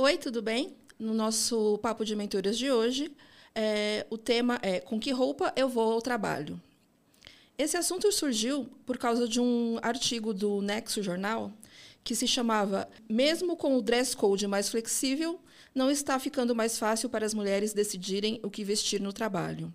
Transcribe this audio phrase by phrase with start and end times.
[0.00, 0.76] Oi, tudo bem?
[0.96, 3.10] No nosso papo de mentoras de hoje,
[3.52, 6.62] é, o tema é com que roupa eu vou ao trabalho.
[7.58, 11.52] Esse assunto surgiu por causa de um artigo do Nexo Jornal
[12.04, 15.40] que se chamava Mesmo com o dress code mais flexível,
[15.74, 19.74] não está ficando mais fácil para as mulheres decidirem o que vestir no trabalho.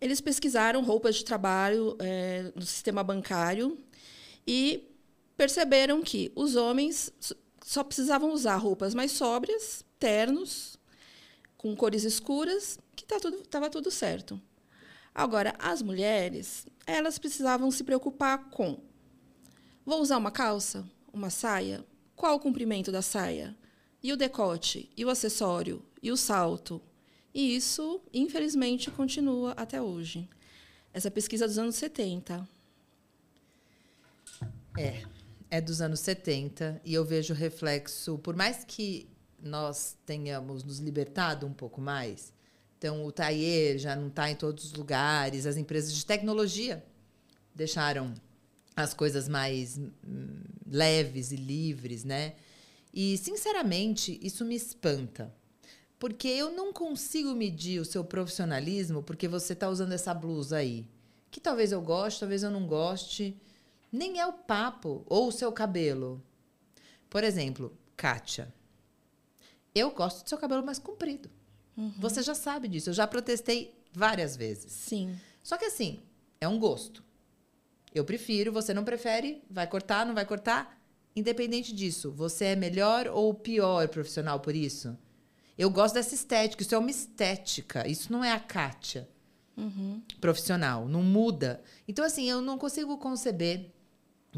[0.00, 3.76] Eles pesquisaram roupas de trabalho é, no sistema bancário
[4.46, 4.84] e
[5.36, 7.12] perceberam que os homens
[7.68, 10.78] só precisavam usar roupas mais sóbrias, ternos,
[11.58, 14.40] com cores escuras, que tá tudo, tava tudo certo.
[15.14, 18.80] Agora, as mulheres, elas precisavam se preocupar com:
[19.84, 21.84] vou usar uma calça, uma saia?
[22.16, 23.54] Qual o comprimento da saia?
[24.02, 24.90] E o decote?
[24.96, 25.84] E o acessório?
[26.02, 26.80] E o salto?
[27.34, 30.26] E isso, infelizmente, continua até hoje.
[30.90, 32.48] Essa pesquisa dos anos 70.
[34.78, 35.04] É,
[35.50, 39.08] é dos anos 70 e eu vejo reflexo, por mais que
[39.40, 42.32] nós tenhamos nos libertado um pouco mais,
[42.76, 46.84] então o Taller já não está em todos os lugares, as empresas de tecnologia
[47.54, 48.14] deixaram
[48.76, 52.34] as coisas mais hum, leves e livres, né?
[52.94, 55.34] E, sinceramente, isso me espanta.
[55.98, 60.86] Porque eu não consigo medir o seu profissionalismo porque você está usando essa blusa aí.
[61.30, 63.36] Que talvez eu goste, talvez eu não goste.
[63.90, 66.22] Nem é o papo ou o seu cabelo.
[67.08, 68.52] Por exemplo, Kátia.
[69.74, 71.30] Eu gosto do seu cabelo mais comprido.
[71.76, 71.92] Uhum.
[71.98, 72.90] Você já sabe disso.
[72.90, 74.72] Eu já protestei várias vezes.
[74.72, 75.18] Sim.
[75.42, 76.00] Só que assim,
[76.40, 77.02] é um gosto.
[77.94, 80.78] Eu prefiro, você não prefere, vai cortar, não vai cortar.
[81.16, 84.96] Independente disso, você é melhor ou pior profissional por isso?
[85.56, 89.08] Eu gosto dessa estética, isso é uma estética, isso não é a Kátia
[89.58, 90.00] uhum.
[90.20, 91.60] profissional, não muda.
[91.86, 93.72] Então, assim, eu não consigo conceber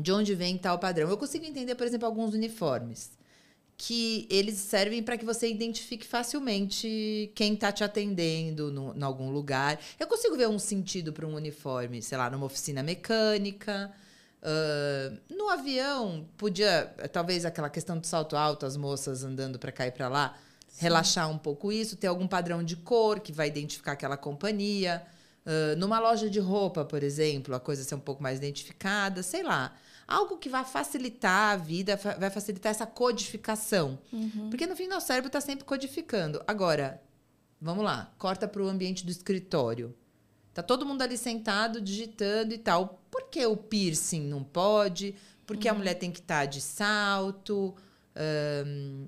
[0.01, 1.09] de onde vem tal padrão.
[1.09, 3.11] Eu consigo entender, por exemplo, alguns uniformes
[3.83, 9.31] que eles servem para que você identifique facilmente quem está te atendendo no, em algum
[9.31, 9.81] lugar.
[9.99, 13.91] Eu consigo ver um sentido para um uniforme, sei lá, numa oficina mecânica.
[14.43, 19.87] Uh, no avião, podia, talvez aquela questão do salto alto, as moças andando para cá
[19.87, 20.83] e para lá, Sim.
[20.83, 25.03] relaxar um pouco isso, ter algum padrão de cor que vai identificar aquela companhia.
[25.47, 29.43] Uh, numa loja de roupa, por exemplo, a coisa ser um pouco mais identificada, sei
[29.43, 29.75] lá.
[30.11, 33.99] Algo que vai facilitar a vida, vai facilitar essa codificação.
[34.13, 34.51] Uhum.
[34.51, 36.43] Porque no fim, nosso cérebro está sempre codificando.
[36.47, 37.01] Agora,
[37.61, 39.95] vamos lá, corta para o ambiente do escritório.
[40.53, 43.01] Tá todo mundo ali sentado, digitando e tal.
[43.11, 45.15] Por que o piercing não pode?
[45.47, 45.77] Por que uhum.
[45.77, 47.75] a mulher tem que estar tá de salto?
[48.67, 49.07] Um,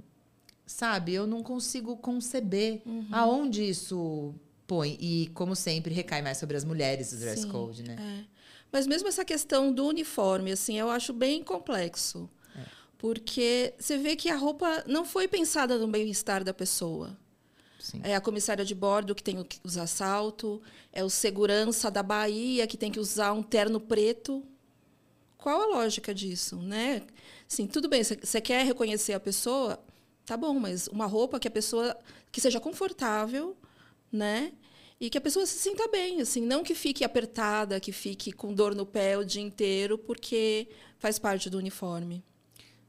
[0.64, 3.08] sabe, eu não consigo conceber uhum.
[3.10, 4.34] aonde isso
[4.66, 4.96] põe.
[5.00, 7.96] E, como sempre, recai mais sobre as mulheres o dress Sim, code, né?
[7.98, 8.41] É.
[8.72, 12.28] Mas mesmo essa questão do uniforme, assim, eu acho bem complexo.
[12.56, 12.65] É.
[12.97, 17.16] Porque você vê que a roupa não foi pensada no bem-estar da pessoa.
[17.78, 18.00] Sim.
[18.03, 20.62] É a comissária de bordo que tem que usar salto,
[20.93, 24.43] é o segurança da Bahia que tem que usar um terno preto.
[25.37, 27.03] Qual a lógica disso, né?
[27.49, 29.84] Sim, tudo bem, você quer reconhecer a pessoa,
[30.25, 31.99] tá bom, mas uma roupa que a pessoa
[32.31, 33.56] que seja confortável,
[34.11, 34.53] né?
[35.02, 38.54] E que a pessoa se sinta bem, assim, não que fique apertada, que fique com
[38.54, 42.24] dor no pé o dia inteiro, porque faz parte do uniforme.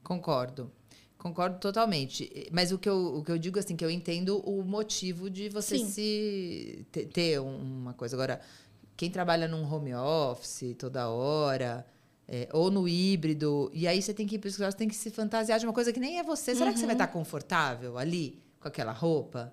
[0.04, 0.72] Concordo.
[1.18, 2.30] Concordo totalmente.
[2.52, 5.50] Mas o que eu, o que eu digo assim, que eu entendo o motivo de
[5.50, 5.88] você Sim.
[5.88, 8.16] se ter uma coisa.
[8.16, 8.40] Agora,
[8.96, 11.84] quem trabalha num home office toda hora,
[12.28, 15.10] é, ou no híbrido, e aí você tem que ir para você tem que se
[15.10, 16.54] fantasiar de uma coisa que nem é você.
[16.54, 16.74] Será uhum.
[16.74, 17.02] que você vai uhum.
[17.02, 19.52] estar confortável ali com aquela roupa?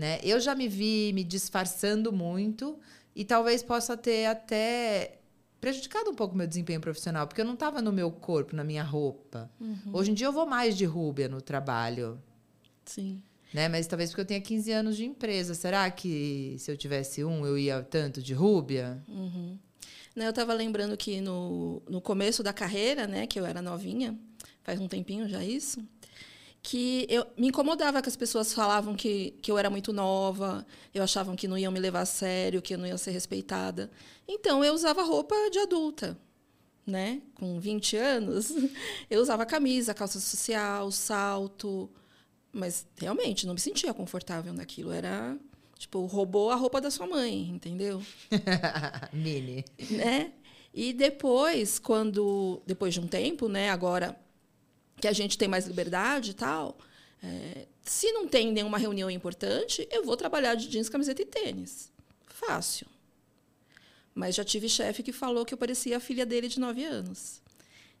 [0.00, 0.18] Né?
[0.22, 2.78] Eu já me vi me disfarçando muito
[3.14, 5.18] e talvez possa ter até
[5.60, 8.82] prejudicado um pouco meu desempenho profissional, porque eu não estava no meu corpo, na minha
[8.82, 9.50] roupa.
[9.60, 9.76] Uhum.
[9.92, 12.18] Hoje em dia eu vou mais de rúbia no trabalho.
[12.86, 13.22] Sim.
[13.52, 13.68] Né?
[13.68, 15.52] Mas talvez porque eu tenha 15 anos de empresa.
[15.52, 19.04] Será que se eu tivesse um, eu ia tanto de rúbia?
[19.06, 19.58] Uhum.
[20.16, 24.18] Não, eu estava lembrando que no, no começo da carreira, né, que eu era novinha,
[24.62, 25.86] faz um tempinho já isso,
[26.62, 31.02] que eu me incomodava que as pessoas falavam que, que eu era muito nova, eu
[31.02, 33.90] achavam que não iam me levar a sério, que eu não ia ser respeitada.
[34.28, 36.18] Então eu usava roupa de adulta,
[36.86, 37.22] né?
[37.34, 38.52] Com 20 anos,
[39.08, 41.90] eu usava camisa, calça social, salto,
[42.52, 45.38] mas realmente não me sentia confortável naquilo, era
[45.78, 48.02] tipo, roubou a roupa da sua mãe, entendeu?
[49.14, 49.64] Mini.
[49.90, 50.32] Né?
[50.74, 54.14] E depois, quando depois de um tempo, né, agora
[55.00, 56.78] que a gente tem mais liberdade e tal.
[57.22, 61.90] É, se não tem nenhuma reunião importante, eu vou trabalhar de jeans, camiseta e tênis.
[62.26, 62.86] Fácil.
[64.14, 67.40] Mas já tive chefe que falou que eu parecia a filha dele de 9 anos.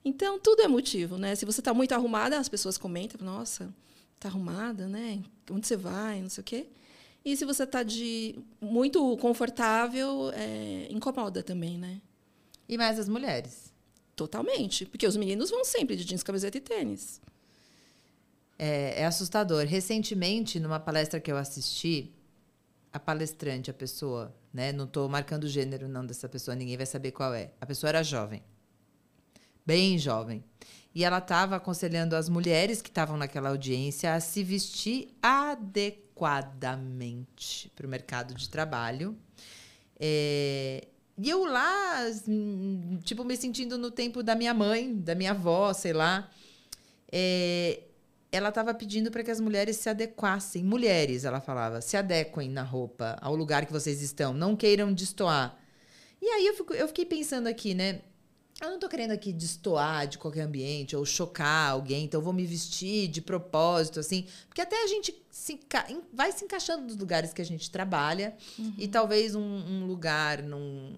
[0.04, 1.34] Então, tudo é motivo, né?
[1.34, 3.72] Se você está muito arrumada, as pessoas comentam, nossa,
[4.18, 5.22] tá arrumada, né?
[5.50, 6.66] Onde você vai, não sei o quê.
[7.24, 12.00] E se você está de muito confortável, é, incomoda também, né?
[12.66, 13.69] E mais as mulheres.
[14.20, 14.84] Totalmente.
[14.84, 17.22] Porque os meninos vão sempre de jeans, camiseta e tênis.
[18.58, 19.64] É, é assustador.
[19.64, 22.12] Recentemente, numa palestra que eu assisti,
[22.92, 24.72] a palestrante, a pessoa, né?
[24.72, 27.52] Não estou marcando o gênero não dessa pessoa, ninguém vai saber qual é.
[27.58, 28.42] A pessoa era jovem.
[29.64, 30.44] Bem jovem.
[30.94, 37.86] E ela estava aconselhando as mulheres que estavam naquela audiência a se vestir adequadamente para
[37.86, 39.16] o mercado de trabalho.
[39.98, 40.88] É,
[41.22, 42.06] e eu lá,
[43.04, 46.30] tipo, me sentindo no tempo da minha mãe, da minha avó, sei lá.
[47.12, 47.82] É,
[48.32, 50.64] ela estava pedindo para que as mulheres se adequassem.
[50.64, 54.32] Mulheres, ela falava, se adequem na roupa, ao lugar que vocês estão.
[54.32, 55.58] Não queiram destoar.
[56.22, 58.00] E aí eu, fico, eu fiquei pensando aqui, né?
[58.60, 62.32] Eu não estou querendo aqui destoar de qualquer ambiente ou chocar alguém, então eu vou
[62.32, 64.26] me vestir de propósito, assim.
[64.48, 65.58] Porque até a gente se
[66.12, 68.36] vai se encaixando nos lugares que a gente trabalha.
[68.58, 68.74] Uhum.
[68.76, 70.94] E talvez um, um lugar, num.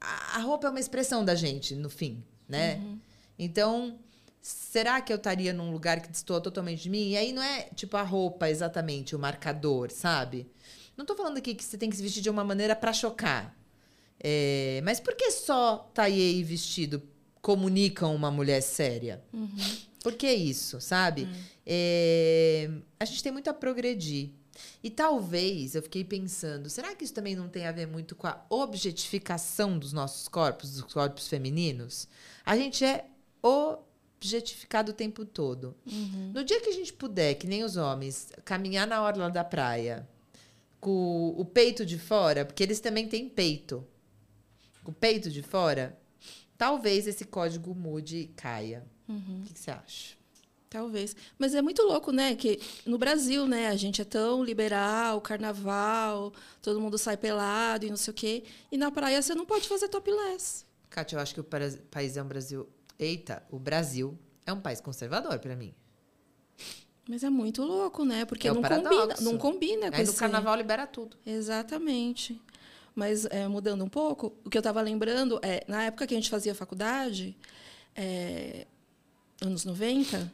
[0.00, 2.76] A, a roupa é uma expressão da gente, no fim, né?
[2.76, 2.98] Uhum.
[3.38, 3.98] Então
[4.42, 7.10] será que eu estaria num lugar que destoa totalmente de mim?
[7.10, 10.50] E aí não é tipo a roupa exatamente, o marcador, sabe?
[10.96, 13.56] Não tô falando aqui que você tem que se vestir de uma maneira para chocar.
[14.20, 17.02] É, mas por que só taie e vestido
[17.40, 19.22] comunicam uma mulher séria?
[19.32, 19.48] Uhum.
[20.02, 21.22] Por que isso, sabe?
[21.24, 21.34] Uhum.
[21.66, 24.30] É, a gente tem muito a progredir.
[24.82, 28.26] E talvez eu fiquei pensando, será que isso também não tem a ver muito com
[28.26, 32.06] a objetificação dos nossos corpos, dos corpos femininos?
[32.44, 33.06] A gente é
[33.42, 35.74] objetificado o tempo todo.
[35.86, 36.32] Uhum.
[36.34, 40.06] No dia que a gente puder, que nem os homens, caminhar na orla da praia
[40.80, 43.86] com o peito de fora, porque eles também têm peito,
[44.82, 45.98] com o peito de fora,
[46.56, 48.84] talvez esse código mude e caia.
[49.08, 49.40] Uhum.
[49.40, 50.16] O que, que você acha?
[50.68, 51.14] Talvez.
[51.38, 52.34] Mas é muito louco, né?
[52.34, 56.32] Que no Brasil, né, a gente é tão liberal, carnaval,
[56.62, 58.44] todo mundo sai pelado e não sei o quê.
[58.70, 60.64] E na praia você não pode fazer topless.
[60.88, 61.44] Kátia, eu acho que o
[61.90, 62.68] país é um Brasil
[62.98, 65.74] eita, o Brasil é um país conservador para mim.
[67.08, 68.24] Mas é muito louco, né?
[68.24, 70.12] Porque é não, combina, não combina com Aí esse...
[70.12, 71.16] no carnaval libera tudo.
[71.26, 72.40] Exatamente.
[72.94, 76.16] Mas é, mudando um pouco, o que eu estava lembrando é, na época que a
[76.16, 77.36] gente fazia faculdade,
[77.94, 78.66] é,
[79.40, 80.30] anos 90,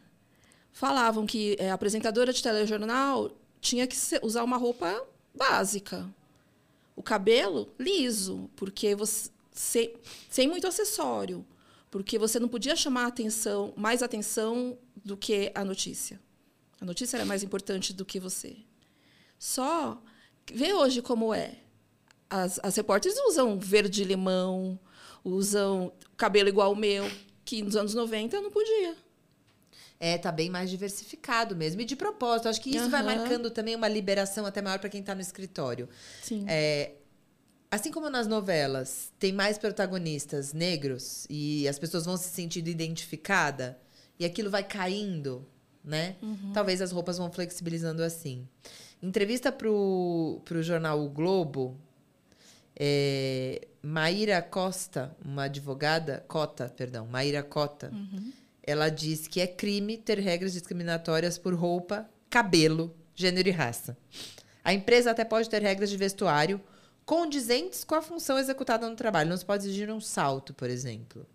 [0.73, 6.09] falavam que é, apresentadora de telejornal tinha que usar uma roupa básica.
[6.97, 9.95] O cabelo liso, porque você sem,
[10.29, 11.45] sem muito acessório
[11.91, 16.21] porque você não podia chamar atenção, mais atenção do que a notícia.
[16.81, 18.57] A notícia era mais importante do que você.
[19.39, 20.01] Só
[20.53, 21.57] vê hoje como é.
[22.31, 24.79] As, as repórteres usam verde limão,
[25.25, 27.11] usam cabelo igual o meu,
[27.45, 28.95] que nos anos 90 não podia.
[30.01, 31.81] É, tá bem mais diversificado mesmo.
[31.81, 32.91] E de propósito, acho que isso uhum.
[32.91, 35.89] vai marcando também uma liberação até maior para quem está no escritório.
[36.23, 36.45] Sim.
[36.47, 36.93] É,
[37.71, 43.79] Assim como nas novelas tem mais protagonistas negros e as pessoas vão se sentindo identificada
[44.19, 45.47] e aquilo vai caindo,
[45.85, 46.17] né?
[46.23, 46.53] Uhum.
[46.55, 48.49] Talvez as roupas vão flexibilizando assim.
[49.03, 51.79] Entrevista pro, pro jornal O Globo,
[52.79, 58.33] é, Maíra Costa, uma advogada, Cota, perdão, Maíra Cota, uhum.
[58.63, 63.99] ela diz que é crime ter regras discriminatórias por roupa, cabelo, gênero e raça.
[64.63, 66.61] A empresa até pode ter regras de vestuário
[67.05, 69.31] condizentes com a função executada no trabalho.
[69.31, 71.27] Não se pode exigir um salto, por exemplo.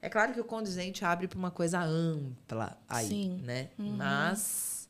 [0.00, 3.42] É claro que o condizente abre para uma coisa ampla aí, Sim.
[3.42, 3.70] né?
[3.76, 3.96] Uhum.
[3.96, 4.88] Mas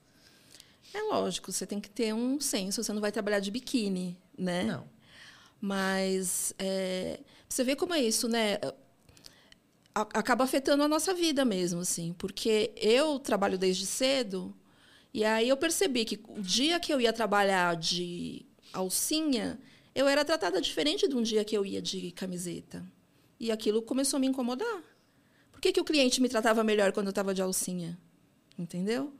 [0.92, 2.84] é lógico, você tem que ter um senso.
[2.84, 4.64] Você não vai trabalhar de biquíni, né?
[4.64, 4.95] Não.
[5.60, 8.58] Mas é, você vê como é isso, né?
[9.94, 14.54] Acaba afetando a nossa vida mesmo, assim, porque eu trabalho desde cedo
[15.16, 19.58] e aí eu percebi que o dia que eu ia trabalhar de alcinha,
[19.94, 22.84] eu era tratada diferente de um dia que eu ia de camiseta.
[23.40, 24.82] E aquilo começou a me incomodar.
[25.50, 27.98] Por que, que o cliente me tratava melhor quando eu estava de alcinha?
[28.58, 29.10] Entendeu?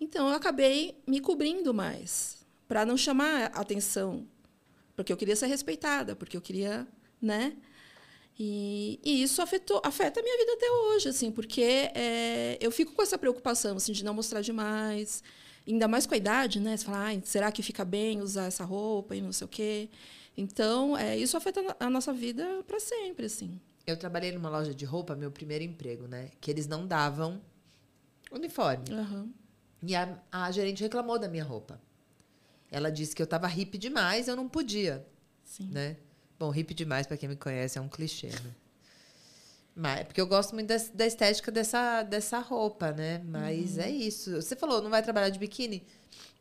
[0.00, 4.26] Então, eu acabei me cobrindo mais, para não chamar atenção.
[4.94, 6.86] Porque eu queria ser respeitada, porque eu queria,
[7.20, 7.56] né?
[8.38, 12.92] E, e, isso afetou, afeta a minha vida até hoje, assim, porque é, eu fico
[12.92, 15.22] com essa preocupação assim, de não mostrar demais,
[15.66, 16.76] Ainda mais com a idade, né?
[16.76, 19.88] Você fala, ah, será que fica bem usar essa roupa e não sei o quê?
[20.36, 23.60] Então, é, isso afeta a nossa vida para sempre, assim.
[23.86, 26.30] Eu trabalhei numa loja de roupa, meu primeiro emprego, né?
[26.40, 27.40] Que eles não davam
[28.30, 28.84] uniforme.
[28.90, 29.32] Uhum.
[29.82, 31.80] E a, a gerente reclamou da minha roupa.
[32.72, 35.06] Ela disse que eu estava hippie demais, eu não podia.
[35.44, 35.68] Sim.
[35.70, 35.98] Né?
[36.38, 38.54] Bom, hippie demais, para quem me conhece, é um clichê, né?
[39.74, 43.22] Mas, porque eu gosto muito da, da estética dessa, dessa roupa, né?
[43.24, 43.82] Mas uhum.
[43.82, 44.34] é isso.
[44.36, 45.86] Você falou, não vai trabalhar de biquíni?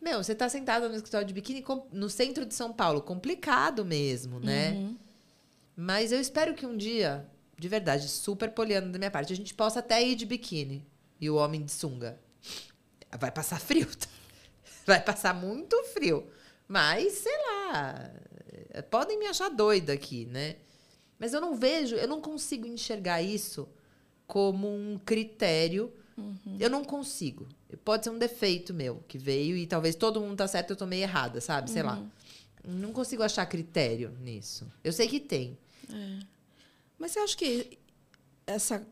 [0.02, 3.02] Meu, você tá sentado no escritório de biquíni no centro de São Paulo.
[3.02, 4.72] Complicado mesmo, né?
[4.72, 4.98] Uhum.
[5.76, 7.26] Mas eu espero que um dia,
[7.58, 10.86] de verdade, super poliano da minha parte, a gente possa até ir de biquíni.
[11.20, 12.20] E o homem de sunga.
[13.20, 13.88] Vai passar frio.
[13.96, 14.08] Tá?
[14.92, 16.28] Vai passar muito frio.
[16.68, 18.12] Mas, sei lá.
[18.90, 20.58] Podem me achar doida aqui, né?
[21.18, 23.70] Mas eu não vejo, eu não consigo enxergar isso
[24.28, 25.94] como um critério.
[26.18, 26.58] Uhum.
[26.60, 27.48] Eu não consigo.
[27.86, 30.86] Pode ser um defeito meu que veio e talvez todo mundo tá certo, eu tô
[30.86, 31.72] meio errada, sabe?
[31.72, 31.88] Sei uhum.
[31.88, 32.04] lá.
[32.68, 34.70] Não consigo achar critério nisso.
[34.84, 35.58] Eu sei que tem.
[35.90, 36.20] É.
[37.00, 37.80] Mas você acha que
[38.46, 38.86] essa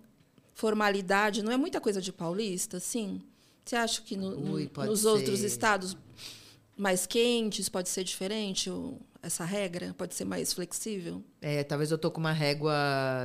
[0.53, 3.21] formalidade não é muita coisa de paulista, sim?
[3.69, 5.07] Você acha que no, Ui, nos ser.
[5.07, 5.95] outros estados
[6.75, 8.67] mais quentes pode ser diferente?
[9.21, 9.93] Essa regra?
[9.95, 11.23] Pode ser mais flexível?
[11.39, 12.73] É, talvez eu tô com uma régua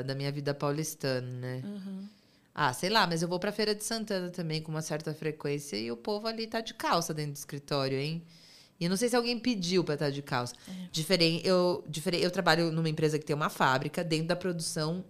[0.07, 1.63] da minha vida paulistana, né?
[1.65, 2.07] Uhum.
[2.55, 5.79] Ah, sei lá, mas eu vou pra Feira de Santana também com uma certa frequência
[5.79, 8.23] e o povo ali tá de calça dentro do escritório, hein?
[8.79, 10.55] E eu não sei se alguém pediu para estar tá de calça.
[10.69, 10.89] É.
[10.93, 15.03] Diferente, eu, diferente, eu trabalho numa empresa que tem uma fábrica, dentro da produção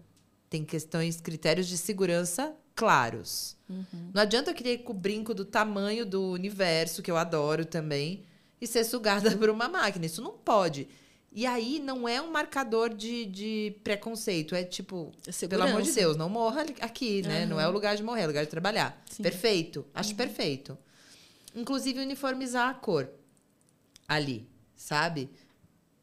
[0.49, 3.57] tem questões, critérios de segurança claros.
[3.69, 4.11] Uhum.
[4.13, 8.25] Não adianta eu querer com o brinco do tamanho do universo, que eu adoro também,
[8.61, 10.07] e ser sugada por uma máquina.
[10.07, 10.89] Isso não pode.
[11.33, 14.55] E aí não é um marcador de, de preconceito.
[14.55, 17.43] É tipo, é pelo amor de Deus, não morra aqui, né?
[17.43, 17.51] Uhum.
[17.51, 19.03] Não é o lugar de morrer, é o lugar de trabalhar.
[19.11, 19.23] Sim.
[19.23, 19.85] Perfeito.
[19.93, 20.17] Acho uhum.
[20.17, 20.79] perfeito.
[21.55, 23.09] Inclusive uniformizar a cor
[24.07, 25.29] ali, sabe?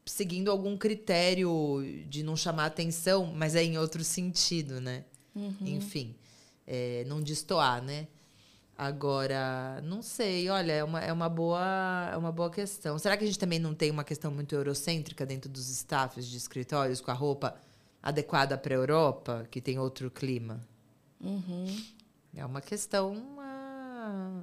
[0.04, 5.04] Seguindo algum critério de não chamar atenção, mas é em outro sentido, né?
[5.34, 5.56] Uhum.
[5.62, 6.14] Enfim,
[6.66, 8.08] é, não destoar, né?
[8.76, 12.98] Agora, não sei, olha, é uma, é, uma boa, é uma boa questão.
[12.98, 16.36] Será que a gente também não tem uma questão muito eurocêntrica dentro dos staffs de
[16.36, 17.54] escritórios com a roupa
[18.02, 20.60] adequada para a Europa, que tem outro clima?
[21.20, 21.66] Uhum.
[22.34, 23.14] É uma questão.
[23.14, 24.42] Uh...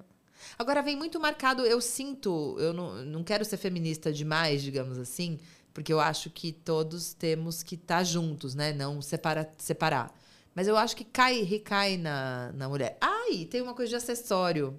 [0.58, 5.38] Agora, vem muito marcado, eu sinto, eu não, não quero ser feminista demais, digamos assim,
[5.74, 8.72] porque eu acho que todos temos que estar tá juntos, né?
[8.72, 10.14] Não separa, separar.
[10.60, 12.98] Mas eu acho que cai, recai na, na mulher.
[13.00, 14.78] Ai, tem uma coisa de acessório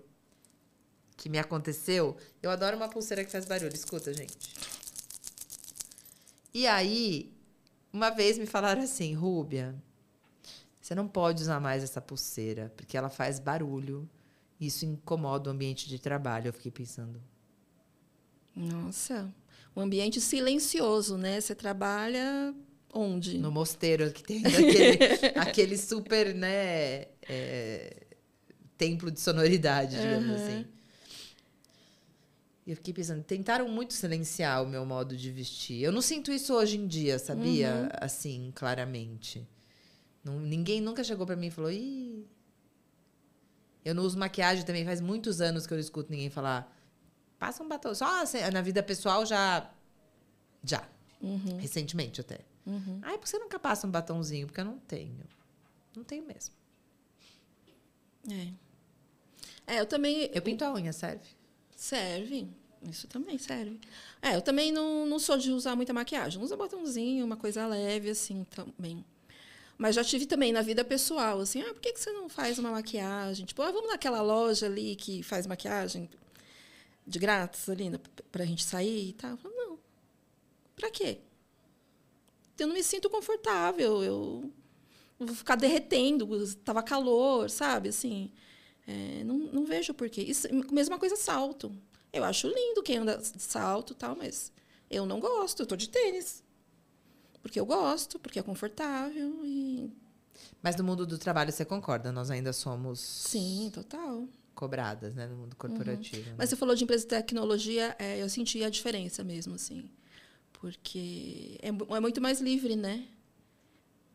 [1.16, 2.18] que me aconteceu.
[2.42, 3.72] Eu adoro uma pulseira que faz barulho.
[3.72, 4.36] Escuta, gente.
[6.52, 7.32] E aí,
[7.90, 9.74] uma vez me falaram assim, Rúbia,
[10.78, 14.06] você não pode usar mais essa pulseira, porque ela faz barulho.
[14.60, 16.48] Isso incomoda o ambiente de trabalho.
[16.48, 17.22] Eu fiquei pensando.
[18.54, 19.34] Nossa,
[19.74, 21.40] um ambiente silencioso, né?
[21.40, 22.54] Você trabalha
[22.92, 23.38] Onde?
[23.38, 24.98] No mosteiro, que tem aquele,
[25.38, 27.06] aquele super, né?
[27.28, 28.06] É,
[28.76, 30.34] templo de sonoridade, digamos uhum.
[30.34, 30.66] assim.
[32.66, 35.82] E eu fiquei pensando, tentaram muito silenciar o meu modo de vestir.
[35.82, 37.74] Eu não sinto isso hoje em dia, sabia?
[37.74, 37.88] Uhum.
[38.00, 39.46] Assim, claramente.
[40.24, 42.26] Não, ninguém nunca chegou para mim e falou, ih.
[43.84, 46.76] Eu não uso maquiagem também, faz muitos anos que eu não escuto ninguém falar.
[47.38, 47.94] Passa um batom.
[47.94, 49.70] Só assim, na vida pessoal já.
[50.62, 50.86] Já.
[51.22, 51.56] Uhum.
[51.58, 52.40] Recentemente até.
[52.70, 53.00] Uhum.
[53.02, 54.46] Ai, por que você nunca passa um batomzinho?
[54.46, 55.24] Porque eu não tenho.
[55.96, 56.54] Não tenho mesmo.
[58.30, 59.74] É.
[59.74, 60.30] É, eu também.
[60.32, 61.26] Eu pinto a unha, serve?
[61.74, 62.48] Serve.
[62.82, 63.78] Isso também serve.
[64.22, 66.40] É, eu também não, não sou de usar muita maquiagem.
[66.42, 69.04] Usa batomzinho, uma coisa leve, assim, também.
[69.76, 72.58] Mas já tive também na vida pessoal, assim, ah, por que, que você não faz
[72.58, 73.46] uma maquiagem?
[73.46, 76.08] Tipo, ah, vamos naquela loja ali que faz maquiagem
[77.06, 77.98] de grátis ali, né,
[78.30, 79.38] pra gente sair e tal.
[79.42, 79.78] não.
[80.76, 81.20] Pra quê?
[82.62, 84.52] Eu não me sinto confortável, eu
[85.18, 87.90] vou ficar derretendo, estava calor, sabe?
[87.90, 88.30] Assim,
[88.86, 90.22] é, não, não vejo porquê.
[90.22, 91.72] Isso, mesma coisa salto.
[92.12, 94.52] Eu acho lindo quem anda de salto tal, mas
[94.90, 96.42] eu não gosto, eu tô de tênis.
[97.42, 99.90] Porque eu gosto, porque é confortável e...
[100.62, 103.00] Mas no mundo do trabalho você concorda, nós ainda somos...
[103.00, 104.26] Sim, total.
[104.54, 106.22] Cobradas, né, no mundo corporativo.
[106.22, 106.30] Uhum.
[106.30, 106.34] Né?
[106.38, 109.90] Mas você falou de empresa de tecnologia, é, eu senti a diferença mesmo, assim
[110.60, 113.04] porque é, é muito mais livre, né?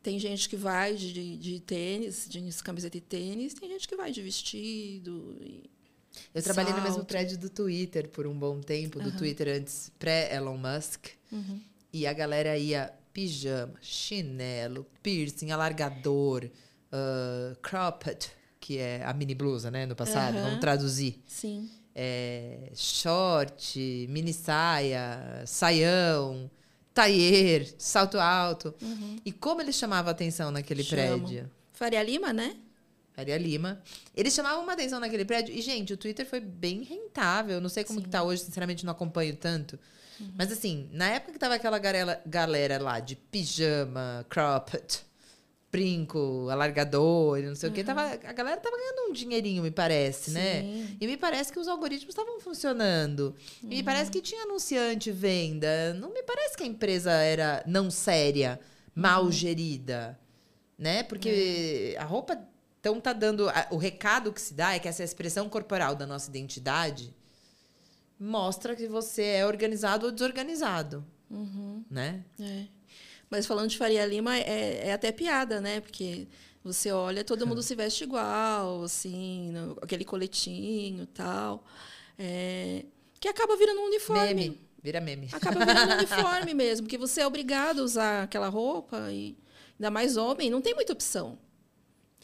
[0.02, 4.12] Tem gente que vai de, de tênis, de camiseta e tênis, tem gente que vai
[4.12, 5.36] de vestido.
[5.42, 5.64] E
[6.34, 6.84] eu trabalhei salto.
[6.84, 9.18] no mesmo prédio do Twitter por um bom tempo, do uhum.
[9.18, 11.08] Twitter antes pré-Elon Musk.
[11.32, 11.60] Uhum.
[11.92, 19.72] E a galera ia pijama, chinelo, piercing, alargador, uh, cropped, que é a mini blusa,
[19.72, 20.44] né, no passado, uhum.
[20.44, 21.24] vamos traduzir.
[21.26, 26.52] Sim é, short, mini saia, saião,
[26.94, 28.76] taier, salto alto.
[28.82, 29.18] Uhum.
[29.24, 31.28] E como ele chamava atenção naquele Chamo.
[31.28, 31.50] prédio?
[31.72, 32.58] Faria Lima, né?
[33.14, 33.82] Faria Lima.
[34.14, 35.56] Eles chamavam uma atenção naquele prédio.
[35.56, 37.62] E, gente, o Twitter foi bem rentável.
[37.62, 38.04] Não sei como Sim.
[38.04, 39.80] que tá hoje, sinceramente, não acompanho tanto.
[40.20, 40.32] Uhum.
[40.38, 45.00] Mas, assim, na época que tava aquela galera, galera lá de pijama, cropped,
[45.76, 47.74] brinco, alargador, não sei uhum.
[47.74, 47.84] o que.
[47.84, 50.62] Tava, a galera tava ganhando um dinheirinho, me parece, né?
[50.62, 50.82] Sim.
[50.84, 50.98] né?
[51.02, 53.36] E me parece que os algoritmos estavam funcionando.
[53.62, 53.72] Uhum.
[53.72, 55.94] E me parece que tinha anunciante venda.
[55.96, 58.58] Não me parece que a empresa era não séria,
[58.96, 59.32] mal uhum.
[59.32, 60.18] gerida,
[60.78, 61.04] né?
[61.04, 62.00] Porque é.
[62.00, 62.40] a roupa
[62.80, 66.30] então tá dando o recado que se dá é que essa expressão corporal da nossa
[66.30, 67.14] identidade
[68.18, 71.84] mostra que você é organizado ou desorganizado, uhum.
[71.90, 72.24] né?
[72.40, 72.66] É.
[73.30, 75.82] Mas falando de Faria Lima, é, é até piada, né?
[75.82, 76.28] Porque
[76.64, 81.64] você olha, todo mundo se veste igual, assim, no, aquele coletinho tal.
[82.18, 82.86] É,
[83.20, 84.34] que acaba virando um uniforme.
[84.34, 84.62] Meme.
[84.82, 85.30] Vira meme.
[85.32, 89.36] Acaba virando um uniforme mesmo, que você é obrigado a usar aquela roupa e
[89.80, 91.38] ainda mais homem, não tem muita opção.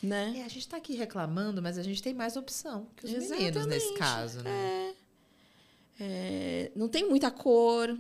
[0.02, 0.34] Né?
[0.38, 3.46] É, a gente está aqui reclamando, mas a gente tem mais opção que os Exatamente.
[3.46, 4.50] meninos nesse caso, né?
[4.50, 5.02] É.
[6.04, 7.96] É, não tem muita cor,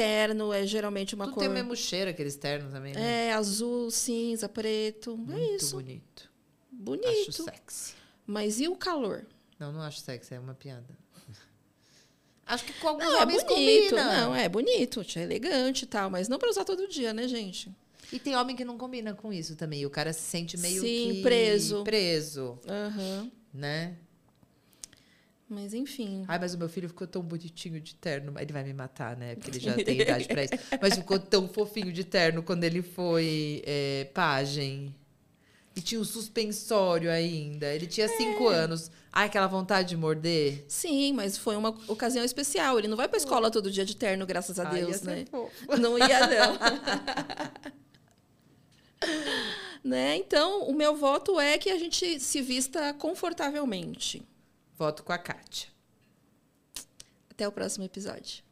[0.00, 1.40] terno é geralmente uma Tudo cor.
[1.42, 3.26] tem o mesmo cheiro aqueles ternos também, né?
[3.26, 5.12] É, azul, cinza, preto.
[5.12, 5.76] É Muito é isso.
[5.76, 6.30] bonito.
[6.72, 7.08] Bonito.
[7.08, 7.94] Acho sexy.
[8.26, 9.26] Mas e o calor?
[9.58, 10.98] Não, não acho sexy, é uma piada.
[12.46, 14.20] Acho que com alguns não, é bonito, combina.
[14.20, 17.70] Não, é bonito, é elegante e tal, mas não para usar todo dia, né, gente?
[18.12, 19.86] E tem homem que não combina com isso também.
[19.86, 21.84] O cara se sente meio Sim, que preso.
[21.84, 22.58] Preso.
[22.66, 23.30] Uhum.
[23.54, 23.96] Né?
[25.50, 26.24] Mas enfim.
[26.28, 28.32] Ai, mas o meu filho ficou tão bonitinho de terno.
[28.38, 29.34] Ele vai me matar, né?
[29.34, 30.54] Porque ele já tem idade pra isso.
[30.80, 34.94] Mas ficou tão fofinho de terno quando ele foi é, pajem.
[35.74, 37.66] E tinha um suspensório ainda.
[37.74, 38.54] Ele tinha cinco é.
[38.54, 38.92] anos.
[39.12, 40.64] Ai, aquela vontade de morder.
[40.68, 42.78] Sim, mas foi uma ocasião especial.
[42.78, 45.24] Ele não vai pra escola todo dia de terno, graças a Deus, Ai, né?
[45.80, 46.58] Não ia, não.
[49.82, 50.16] né?
[50.16, 54.22] Então, o meu voto é que a gente se vista confortavelmente.
[54.80, 55.68] Voto com a Kátia.
[57.30, 58.42] Até o próximo episódio.